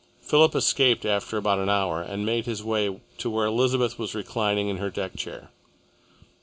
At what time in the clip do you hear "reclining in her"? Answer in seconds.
4.15-4.89